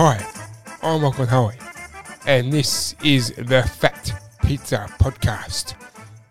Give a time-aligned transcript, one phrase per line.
[0.00, 1.58] I'm Michael Howie,
[2.24, 4.12] and this is the Fat
[4.44, 5.74] Pizza Podcast.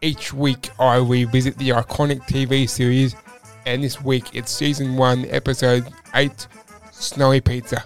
[0.01, 3.14] Each week I revisit the iconic TV series,
[3.65, 6.47] and this week it's season 1, episode 8
[6.93, 7.83] Snowy Pizza.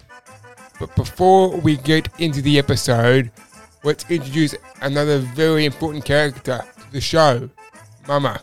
[0.79, 3.31] But before we get into the episode,
[3.83, 4.53] let's introduce
[4.83, 7.49] another very important character to the show
[8.07, 8.39] Mama.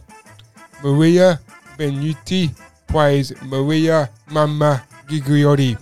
[0.82, 1.38] Maria
[1.78, 2.50] Venuti
[2.88, 5.80] plays Maria Mama Gigliotti,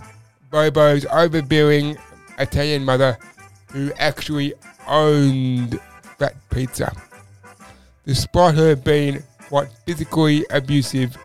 [0.49, 1.97] Bobo's overbearing
[2.39, 3.17] Italian mother
[3.71, 4.53] who actually
[4.87, 5.79] owned
[6.17, 6.91] Fat Pizza.
[8.05, 11.17] Despite her being quite physically abusive,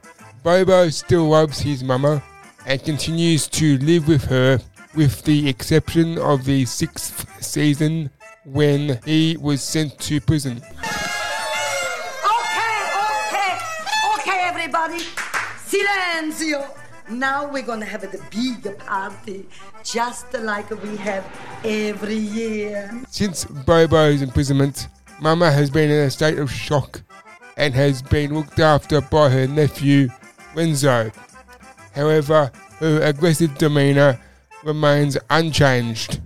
[0.42, 2.22] Bobo still loves his mama
[2.66, 4.58] and continues to live with her,
[4.94, 8.10] with the exception of the sixth season
[8.44, 10.56] when he was sent to prison.
[10.58, 10.90] Okay,
[13.28, 13.58] okay,
[14.18, 14.98] okay, everybody.
[15.64, 16.81] Silenzio.
[17.10, 19.46] Now we're gonna have a big party,
[19.84, 21.24] just like we have
[21.64, 23.02] every year.
[23.08, 24.88] Since Bobo's imprisonment,
[25.20, 27.02] Mama has been in a state of shock
[27.56, 30.08] and has been looked after by her nephew,
[30.54, 31.10] Renzo.
[31.94, 34.18] However, her aggressive demeanour
[34.64, 36.20] remains unchanged.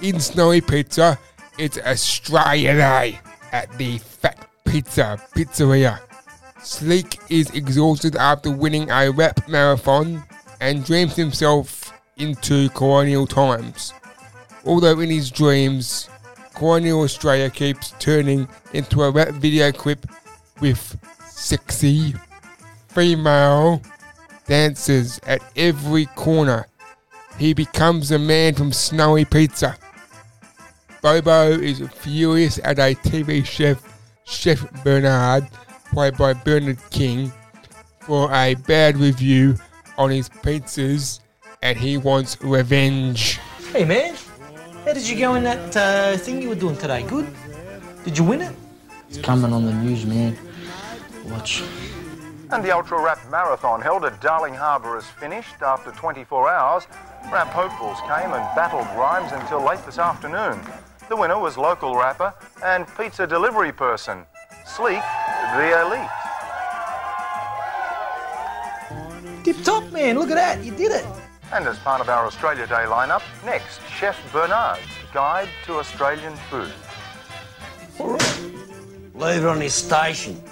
[0.00, 1.18] In Snowy Pizza,
[1.58, 6.00] it's Australia Day at the Fat Pizza Pizzeria.
[6.62, 10.22] Sleek is exhausted after winning a rap marathon
[10.60, 13.92] and dreams himself into colonial times.
[14.64, 16.08] Although in his dreams,
[16.54, 20.06] colonial Australia keeps turning into a rap video clip
[20.60, 20.96] with
[21.26, 22.14] sexy
[22.88, 23.82] female
[24.46, 26.68] dancers at every corner.
[27.38, 29.76] He becomes a man from Snowy Pizza.
[31.00, 33.82] Bobo is furious at a TV chef,
[34.24, 35.48] Chef Bernard,
[35.92, 37.30] played by Bernard King,
[38.00, 39.56] for a bad review
[39.98, 41.20] on his pizzas
[41.62, 43.38] and he wants revenge.
[43.72, 44.16] Hey man,
[44.84, 47.02] how did you go in that uh, thing you were doing today?
[47.04, 47.28] Good?
[48.04, 48.56] Did you win it?
[49.08, 50.36] It's coming on the news, man.
[51.26, 51.62] Watch.
[52.50, 55.62] And the Ultra Rap Marathon held at Darling Harbour is finished.
[55.62, 56.86] After 24 hours,
[57.30, 60.60] rap hopefuls came and battled rhymes until late this afternoon.
[61.08, 64.24] The winner was local rapper and pizza delivery person,
[64.66, 65.02] Sleek
[65.52, 66.08] the Elite.
[69.44, 70.18] Tip top, man.
[70.18, 70.64] Look at that.
[70.64, 71.04] You did it.
[71.52, 74.80] And as part of our Australia Day lineup, next, Chef Bernard's
[75.12, 76.72] Guide to Australian Food.
[79.14, 80.42] Leave it on his station.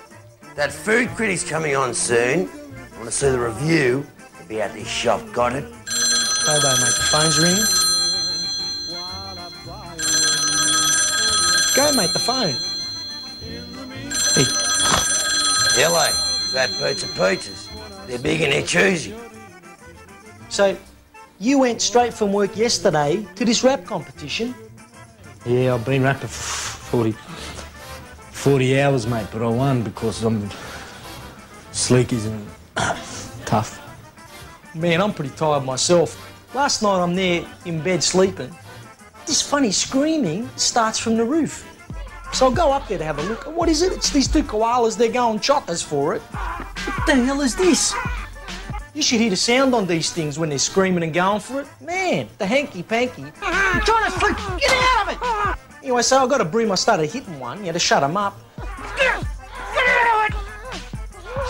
[0.57, 2.51] That food critic's coming on soon.
[2.51, 4.07] I want to see the review?
[4.35, 5.23] It'll be at this shop.
[5.33, 5.65] Got it?
[5.65, 6.95] Bye bye, mate.
[6.99, 7.65] The phone's ringing.
[11.75, 12.13] Go, mate.
[12.13, 12.55] The phone.
[14.35, 14.70] Hey,
[15.75, 16.07] Hello.
[16.53, 17.69] Fat Pizza Pizzas.
[18.07, 19.15] They're big and they're choosy.
[20.49, 20.77] so
[21.39, 24.55] you went straight from work yesterday to this rap competition.
[25.47, 27.13] Yeah, I've been rapping for 40,
[28.33, 30.51] 40 hours, mate, but I won because I'm
[31.71, 32.49] sleek isn't
[33.47, 33.81] tough.
[34.75, 36.19] Man, I'm pretty tired myself.
[36.53, 38.53] Last night I'm there in bed sleeping.
[39.25, 41.65] This funny screaming starts from the roof.
[42.33, 43.45] So I'll go up there to have a look.
[43.55, 43.93] What is it?
[43.93, 44.97] It's these two koalas.
[44.97, 46.23] They're going choppers for it.
[46.23, 47.95] What the hell is this?
[48.95, 51.69] You should hear the sound on these things when they're screaming and going for it.
[51.81, 53.25] Man, the hanky panky.
[53.43, 54.37] I'm trying to sleep.
[54.59, 55.59] Get out of it!
[55.83, 56.73] Anyway, so I got a broom.
[56.73, 58.39] I started hitting one, you had to shut him up.
[58.97, 59.23] Get,
[59.75, 60.83] get out of it!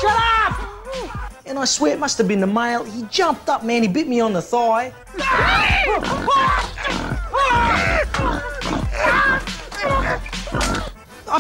[0.01, 1.21] Shut up!
[1.47, 2.85] And I swear it must have been the male.
[2.85, 3.83] He jumped up, man.
[3.83, 4.93] He bit me on the thigh.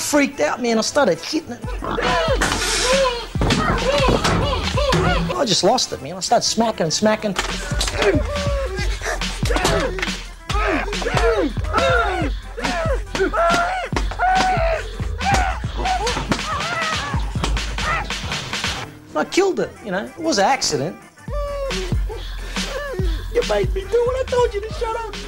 [0.00, 0.78] I freaked out, man.
[0.78, 1.60] I started hitting it.
[5.36, 6.16] I just lost it, man.
[6.16, 7.36] I started smacking and smacking.
[19.14, 20.06] I killed it, you know.
[20.06, 20.96] It was an accident.
[23.34, 25.19] You made me do what I told you to shut up.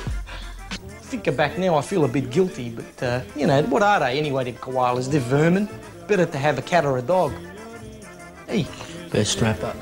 [1.13, 4.19] Thinking back now, I feel a bit guilty, but, uh, you know, what are they
[4.19, 5.11] anyway, them koalas?
[5.11, 5.69] They're vermin.
[6.09, 7.35] Better to have a cat or a dog.
[8.49, 8.67] Hey,
[9.11, 9.75] Best rapper.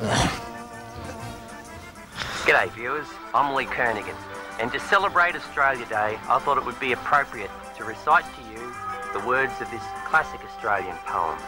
[2.44, 4.16] G'day viewers, I'm Lee Kernaghan,
[4.58, 8.74] and to celebrate Australia Day, I thought it would be appropriate to recite to you
[9.12, 11.38] the words of this classic Australian poem.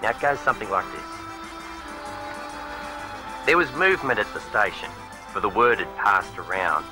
[0.00, 1.10] Now it goes something like this.
[3.46, 4.90] There was movement at the station,
[5.32, 6.84] for the word had passed around,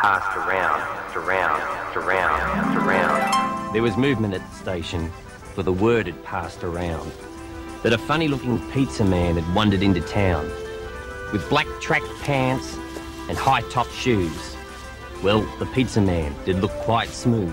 [0.00, 0.80] passed around,
[1.16, 3.72] around, around, around.
[3.74, 5.10] There was movement at the station,
[5.54, 7.10] for the word had passed around,
[7.82, 10.44] that a funny-looking pizza man had wandered into town
[11.32, 12.76] with black track pants
[13.28, 14.56] and high top shoes.
[15.24, 17.52] Well, the pizza man did look quite smooth.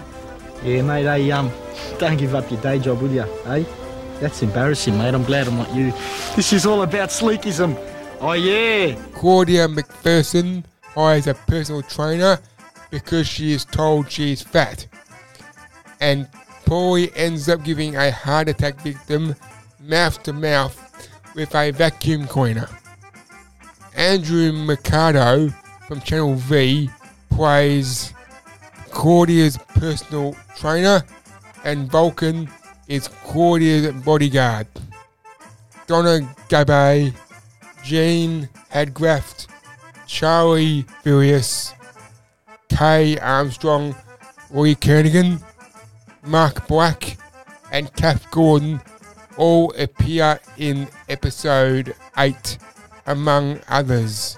[0.64, 1.52] Yeah, mate, hey, um,
[1.98, 3.64] don't give up your day job, will you, eh?
[4.20, 5.16] That's embarrassing, mate.
[5.16, 5.92] I'm glad I'm not you.
[6.36, 7.76] This is all about sleekism.
[8.22, 8.94] Oh, yeah.
[9.16, 10.64] Claudia MacPherson
[10.96, 12.40] hires a personal trainer
[12.90, 14.88] because she is told she is fat.
[16.00, 16.28] And
[16.66, 19.36] Pauly ends up giving a heart attack victim
[19.80, 20.82] mouth to mouth
[21.36, 22.70] with a vacuum cleaner.
[23.96, 25.50] Andrew Mercado
[25.88, 26.90] from Channel V
[27.30, 28.14] plays
[28.90, 31.04] Claudia's personal trainer,
[31.64, 32.50] and Vulcan
[32.88, 34.68] is Claudia's bodyguard.
[35.88, 37.14] Donna Gabay,
[37.84, 39.48] Jean Hadgraft,
[40.08, 41.74] Charlie Furious,
[42.70, 43.96] Kay Armstrong,
[44.50, 45.42] Roy Kernaghan,
[46.24, 47.18] Mark Black,
[47.72, 48.82] and Kath Gordon
[49.38, 52.58] all appear in episode 8,
[53.08, 54.38] among others.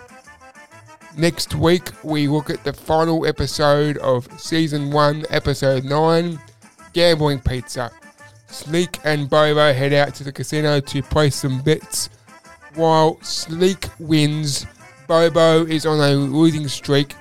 [1.15, 6.39] Next week, we look at the final episode of season 1, episode 9
[6.93, 7.91] Gambling Pizza.
[8.47, 12.09] Sleek and Bobo head out to the casino to place some bets.
[12.75, 14.65] While Sleek wins,
[15.07, 17.13] Bobo is on a losing streak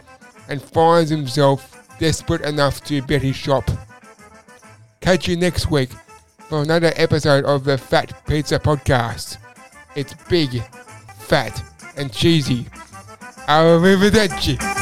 [0.49, 3.71] and finds himself desperate enough to bet his shop.
[5.01, 5.91] Catch you next week
[6.49, 9.39] for another episode of the Fat Pizza Podcast.
[9.95, 10.63] It's big,
[11.19, 11.63] fat,
[11.97, 12.67] and cheesy.
[13.49, 14.76] Arrivederci.